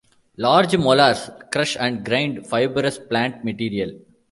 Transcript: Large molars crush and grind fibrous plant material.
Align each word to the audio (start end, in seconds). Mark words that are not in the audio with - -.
Large 0.37 0.77
molars 0.77 1.29
crush 1.51 1.77
and 1.79 2.03
grind 2.03 2.47
fibrous 2.47 2.97
plant 2.97 3.45
material. 3.45 3.91